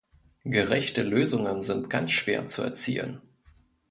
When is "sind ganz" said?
1.61-2.09